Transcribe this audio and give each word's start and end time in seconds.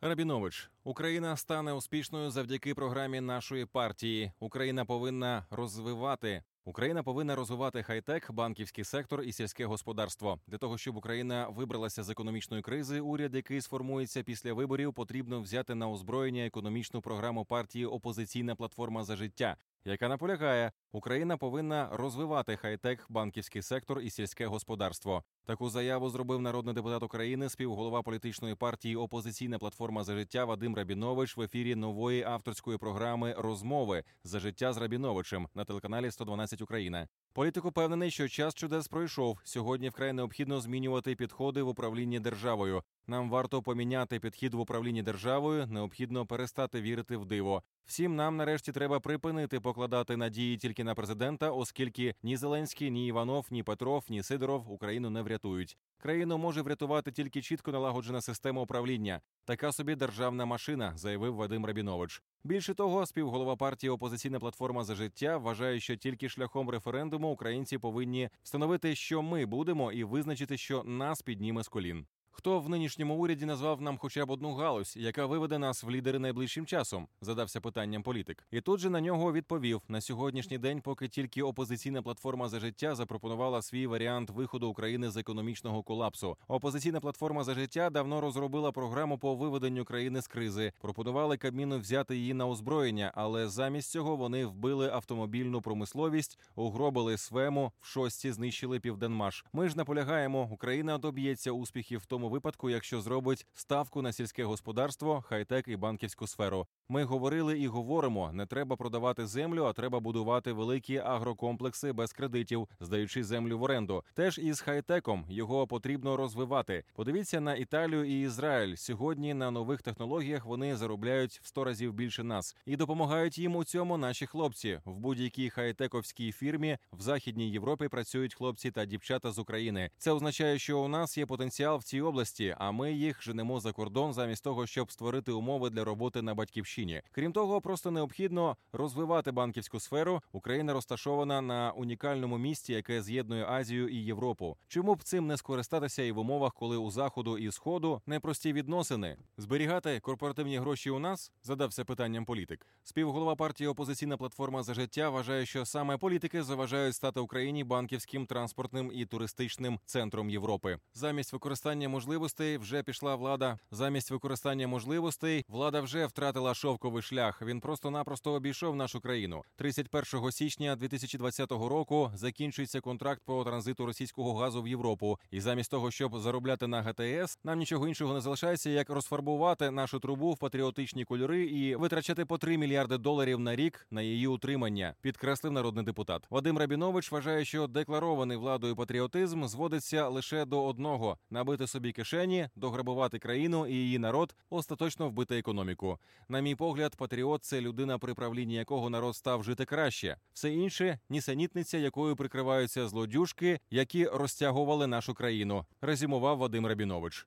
Рабінович, 0.00 0.70
Україна 0.84 1.36
стане 1.36 1.72
успішною 1.72 2.30
завдяки 2.30 2.74
програмі 2.74 3.20
нашої 3.20 3.66
партії. 3.66 4.32
Україна 4.40 4.84
повинна 4.84 5.46
розвивати. 5.50 6.42
Україна 6.68 7.02
повинна 7.02 7.36
розвивати 7.36 7.82
хай-тек, 7.82 8.32
банківський 8.32 8.84
сектор 8.84 9.22
і 9.22 9.32
сільське 9.32 9.66
господарство 9.66 10.38
для 10.46 10.58
того, 10.58 10.78
щоб 10.78 10.96
Україна 10.96 11.48
вибралася 11.48 12.02
з 12.02 12.10
економічної 12.10 12.62
кризи. 12.62 13.00
Уряд, 13.00 13.34
який 13.34 13.60
сформується 13.60 14.22
після 14.22 14.52
виборів, 14.52 14.94
потрібно 14.94 15.40
взяти 15.40 15.74
на 15.74 15.90
озброєння 15.90 16.46
економічну 16.46 17.00
програму 17.00 17.44
партії 17.44 17.86
Опозиційна 17.86 18.54
платформа 18.54 19.04
за 19.04 19.16
життя, 19.16 19.56
яка 19.84 20.08
наполягає, 20.08 20.72
Україна 20.92 21.36
повинна 21.36 21.88
розвивати 21.92 22.56
хай-тек, 22.56 23.06
банківський 23.08 23.62
сектор 23.62 24.00
і 24.00 24.10
сільське 24.10 24.46
господарство. 24.46 25.22
Таку 25.44 25.70
заяву 25.70 26.10
зробив 26.10 26.40
народний 26.40 26.74
депутат 26.74 27.02
України, 27.02 27.48
співголова 27.48 28.02
політичної 28.02 28.54
партії 28.54 28.96
Опозиційна 28.96 29.58
платформа 29.58 30.04
за 30.04 30.14
життя 30.14 30.44
Вадим 30.44 30.74
Рабінович 30.74 31.36
в 31.36 31.40
ефірі 31.40 31.74
нової 31.74 32.22
авторської 32.22 32.78
програми 32.78 33.34
Розмови 33.38 34.04
за 34.24 34.38
життя 34.38 34.72
з 34.72 34.78
Рабіновичем 34.78 35.48
на 35.54 35.64
телеканалі 35.64 36.10
112 36.10 36.55
Україна. 36.62 37.08
Політик 37.32 37.64
упевнений, 37.64 38.10
що 38.10 38.28
час 38.28 38.54
чудес 38.54 38.88
пройшов. 38.88 39.40
Сьогодні 39.44 39.88
вкрай 39.88 40.12
необхідно 40.12 40.60
змінювати 40.60 41.14
підходи 41.14 41.62
в 41.62 41.68
управлінні 41.68 42.20
державою. 42.20 42.82
Нам 43.08 43.30
варто 43.30 43.62
поміняти 43.62 44.20
підхід 44.20 44.54
в 44.54 44.60
управлінні 44.60 45.02
державою. 45.02 45.66
Необхідно 45.66 46.26
перестати 46.26 46.80
вірити 46.80 47.16
в 47.16 47.24
диво. 47.24 47.62
Всім 47.84 48.16
нам 48.16 48.36
нарешті 48.36 48.72
треба 48.72 49.00
припинити 49.00 49.60
покладати 49.60 50.16
надії 50.16 50.56
тільки 50.56 50.84
на 50.84 50.94
президента, 50.94 51.50
оскільки 51.50 52.14
ні 52.22 52.36
Зеленський, 52.36 52.90
ні 52.90 53.06
Іванов, 53.06 53.46
ні 53.50 53.62
Петров, 53.62 54.04
ні 54.08 54.22
Сидоров 54.22 54.72
Україну 54.72 55.10
не 55.10 55.22
врятують. 55.22 55.76
Країну 55.98 56.38
може 56.38 56.62
врятувати 56.62 57.12
тільки 57.12 57.42
чітко 57.42 57.72
налагоджена 57.72 58.20
система 58.20 58.62
управління. 58.62 59.20
Така 59.44 59.72
собі 59.72 59.94
державна 59.94 60.44
машина, 60.44 60.92
заявив 60.96 61.34
Вадим 61.34 61.66
Рабінович. 61.66 62.22
Більше 62.44 62.74
того, 62.74 63.06
співголова 63.06 63.56
партії 63.56 63.90
Опозиційна 63.90 64.38
платформа 64.38 64.84
за 64.84 64.94
життя 64.94 65.36
вважає, 65.36 65.80
що 65.80 65.96
тільки 65.96 66.28
шляхом 66.28 66.70
референдуму 66.70 67.28
українці 67.32 67.78
повинні 67.78 68.28
встановити, 68.42 68.94
що 68.94 69.22
ми 69.22 69.46
будемо, 69.46 69.92
і 69.92 70.04
визначити, 70.04 70.56
що 70.56 70.84
нас 70.84 71.22
підніме 71.22 71.62
з 71.62 71.68
колін. 71.68 72.06
Хто 72.38 72.60
в 72.60 72.68
нинішньому 72.68 73.14
уряді 73.14 73.46
назвав 73.46 73.80
нам 73.80 73.98
хоча 73.98 74.26
б 74.26 74.30
одну 74.30 74.54
галузь, 74.54 74.96
яка 74.96 75.26
виведе 75.26 75.58
нас 75.58 75.82
в 75.82 75.90
лідери 75.90 76.18
найближчим 76.18 76.66
часом? 76.66 77.08
Задався 77.20 77.60
питанням 77.60 78.02
політик. 78.02 78.46
І 78.50 78.60
тут 78.60 78.80
же 78.80 78.90
на 78.90 79.00
нього 79.00 79.32
відповів 79.32 79.82
на 79.88 80.00
сьогоднішній 80.00 80.58
день, 80.58 80.80
поки 80.80 81.08
тільки 81.08 81.42
опозиційна 81.42 82.02
платформа 82.02 82.48
за 82.48 82.60
життя 82.60 82.94
запропонувала 82.94 83.62
свій 83.62 83.86
варіант 83.86 84.30
виходу 84.30 84.68
України 84.68 85.10
з 85.10 85.16
економічного 85.16 85.82
колапсу. 85.82 86.36
Опозиційна 86.48 87.00
платформа 87.00 87.44
за 87.44 87.54
життя 87.54 87.90
давно 87.90 88.20
розробила 88.20 88.72
програму 88.72 89.18
по 89.18 89.34
виведенню 89.34 89.84
країни 89.84 90.22
з 90.22 90.28
кризи. 90.28 90.72
Пропонували 90.80 91.36
Кабміну 91.36 91.78
взяти 91.78 92.16
її 92.16 92.34
на 92.34 92.46
озброєння, 92.46 93.12
але 93.14 93.48
замість 93.48 93.90
цього 93.90 94.16
вони 94.16 94.46
вбили 94.46 94.90
автомобільну 94.90 95.62
промисловість, 95.62 96.38
угробили 96.54 97.18
свему, 97.18 97.72
в 97.80 97.86
шості 97.86 98.32
знищили 98.32 98.80
південмаш. 98.80 99.44
Ми 99.52 99.68
ж 99.68 99.76
наполягаємо, 99.76 100.48
Україна 100.52 100.98
доб'ється 100.98 101.52
успіхів 101.52 102.00
в 102.00 102.06
тому 102.06 102.25
випадку, 102.28 102.70
якщо 102.70 103.00
зробить 103.00 103.46
ставку 103.54 104.02
на 104.02 104.12
сільське 104.12 104.44
господарство, 104.44 105.24
хай-тек 105.28 105.68
і 105.68 105.76
банківську 105.76 106.26
сферу. 106.26 106.66
Ми 106.88 107.04
говорили 107.04 107.58
і 107.58 107.66
говоримо: 107.66 108.32
не 108.32 108.46
треба 108.46 108.76
продавати 108.76 109.26
землю, 109.26 109.64
а 109.64 109.72
треба 109.72 110.00
будувати 110.00 110.52
великі 110.52 110.98
агрокомплекси 110.98 111.92
без 111.92 112.12
кредитів, 112.12 112.68
здаючи 112.80 113.24
землю 113.24 113.58
в 113.58 113.62
оренду. 113.62 114.04
Теж 114.14 114.38
із 114.38 114.60
хай-теком 114.60 115.24
його 115.28 115.66
потрібно 115.66 116.16
розвивати. 116.16 116.84
Подивіться 116.94 117.40
на 117.40 117.54
Італію 117.54 118.04
і 118.04 118.20
Ізраїль. 118.20 118.76
Сьогодні 118.76 119.34
на 119.34 119.50
нових 119.50 119.82
технологіях 119.82 120.46
вони 120.46 120.76
заробляють 120.76 121.40
в 121.42 121.46
100 121.46 121.64
разів 121.64 121.92
більше 121.92 122.24
нас 122.24 122.56
і 122.66 122.76
допомагають 122.76 123.38
їм 123.38 123.56
у 123.56 123.64
цьому 123.64 123.96
наші 123.96 124.26
хлопці. 124.26 124.80
В 124.84 124.98
будь-якій 124.98 125.50
хай-тековській 125.50 126.32
фірмі 126.32 126.78
в 126.92 127.00
західній 127.00 127.50
Європі 127.50 127.88
працюють 127.88 128.34
хлопці 128.34 128.70
та 128.70 128.84
дівчата 128.84 129.32
з 129.32 129.38
України. 129.38 129.90
Це 129.98 130.12
означає, 130.12 130.58
що 130.58 130.80
у 130.80 130.88
нас 130.88 131.18
є 131.18 131.26
потенціал 131.26 131.76
в 131.76 131.82
цій 131.82 132.00
області, 132.00 132.15
а 132.58 132.70
ми 132.70 132.92
їх 132.92 133.22
женемо 133.22 133.60
за 133.60 133.72
кордон 133.72 134.12
замість 134.12 134.44
того, 134.44 134.66
щоб 134.66 134.92
створити 134.92 135.32
умови 135.32 135.70
для 135.70 135.84
роботи 135.84 136.22
на 136.22 136.34
батьківщині. 136.34 137.02
Крім 137.12 137.32
того, 137.32 137.60
просто 137.60 137.90
необхідно 137.90 138.56
розвивати 138.72 139.32
банківську 139.32 139.80
сферу. 139.80 140.22
Україна 140.32 140.72
розташована 140.72 141.40
на 141.40 141.72
унікальному 141.72 142.38
місці, 142.38 142.72
яке 142.72 143.02
з'єднує 143.02 143.46
Азію 143.46 143.88
і 143.88 143.96
Європу. 143.96 144.56
Чому 144.68 144.94
б 144.94 145.02
цим 145.02 145.26
не 145.26 145.36
скористатися 145.36 146.02
і 146.02 146.12
в 146.12 146.18
умовах, 146.18 146.54
коли 146.54 146.76
у 146.76 146.90
заходу 146.90 147.38
і 147.38 147.52
сходу 147.52 148.02
непрості 148.06 148.52
відносини? 148.52 149.16
Зберігати 149.38 150.00
корпоративні 150.00 150.58
гроші 150.58 150.90
у 150.90 150.98
нас 150.98 151.32
задався 151.42 151.84
питанням 151.84 152.24
політик. 152.24 152.66
Співголова 152.84 153.36
партії 153.36 153.68
Опозиційна 153.68 154.16
платформа 154.16 154.62
за 154.62 154.74
життя 154.74 155.10
вважає, 155.10 155.46
що 155.46 155.64
саме 155.64 155.96
політики 155.96 156.42
заважають 156.42 156.94
стати 156.96 157.20
Україні 157.20 157.64
банківським, 157.64 158.26
транспортним 158.26 158.90
і 158.94 159.06
туристичним 159.06 159.78
центром 159.86 160.30
Європи. 160.30 160.78
Замість 160.94 161.32
використання 161.32 161.88
можливостей 162.06 162.58
вже 162.58 162.82
пішла 162.82 163.14
влада. 163.14 163.58
Замість 163.70 164.10
використання 164.10 164.68
можливостей 164.68 165.44
влада 165.48 165.80
вже 165.80 166.06
втратила 166.06 166.54
шовковий 166.54 167.02
шлях. 167.02 167.42
Він 167.42 167.60
просто-напросто 167.60 168.32
обійшов 168.32 168.76
нашу 168.76 169.00
країну. 169.00 169.42
31 169.56 170.32
січня 170.32 170.76
2020 170.76 171.50
року 171.50 172.10
закінчується 172.14 172.80
контракт 172.80 173.22
по 173.24 173.44
транзиту 173.44 173.86
російського 173.86 174.34
газу 174.34 174.62
в 174.62 174.68
Європу. 174.68 175.18
І 175.30 175.40
замість 175.40 175.70
того, 175.70 175.90
щоб 175.90 176.18
заробляти 176.18 176.66
на 176.66 176.82
ГТС, 176.82 177.38
нам 177.44 177.58
нічого 177.58 177.88
іншого 177.88 178.14
не 178.14 178.20
залишається, 178.20 178.70
як 178.70 178.90
розфарбувати 178.90 179.70
нашу 179.70 179.98
трубу 179.98 180.32
в 180.32 180.38
патріотичні 180.38 181.04
кольори 181.04 181.44
і 181.44 181.76
витрачати 181.76 182.24
по 182.24 182.38
3 182.38 182.58
мільярди 182.58 182.98
доларів 182.98 183.40
на 183.40 183.56
рік 183.56 183.86
на 183.90 184.02
її 184.02 184.26
утримання. 184.26 184.94
Підкреслив 185.00 185.52
народний 185.52 185.84
депутат. 185.84 186.22
Вадим 186.30 186.58
Рабінович 186.58 187.12
вважає, 187.12 187.44
що 187.44 187.66
декларований 187.66 188.36
владою 188.36 188.76
патріотизм 188.76 189.44
зводиться 189.44 190.08
лише 190.08 190.44
до 190.44 190.66
одного: 190.66 191.18
набити 191.30 191.66
собі 191.66 191.95
кишені, 191.96 192.48
дограбувати 192.56 193.18
країну 193.18 193.66
і 193.66 193.72
її 193.72 193.98
народ, 193.98 194.34
остаточно 194.50 195.08
вбити 195.08 195.38
економіку. 195.38 195.98
На 196.28 196.40
мій 196.40 196.54
погляд, 196.54 196.96
патріот 196.96 197.44
це 197.44 197.60
людина, 197.60 197.98
при 197.98 198.14
правлінні 198.14 198.54
якого 198.54 198.90
народ 198.90 199.16
став 199.16 199.44
жити 199.44 199.64
краще. 199.64 200.16
Все 200.32 200.52
інше 200.52 200.98
нісенітниця, 201.08 201.78
якою 201.78 202.16
прикриваються 202.16 202.88
злодюжки, 202.88 203.60
які 203.70 204.06
розтягували 204.06 204.86
нашу 204.86 205.14
країну. 205.14 205.66
Резюмував 205.80 206.38
Вадим 206.38 206.66
Рабінович. 206.66 207.26